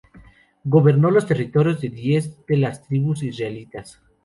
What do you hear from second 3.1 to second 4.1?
israelitas.